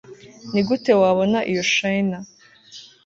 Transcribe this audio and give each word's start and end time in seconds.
nigute 0.51 0.91
wabona 1.01 1.39
iyo 1.51 1.63
shiner 1.73 2.23